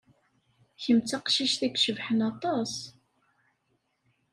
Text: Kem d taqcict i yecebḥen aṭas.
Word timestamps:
Kem 0.83 0.97
d 0.99 1.05
taqcict 1.07 1.61
i 1.65 1.67
yecebḥen 1.69 2.19
aṭas. 2.31 2.73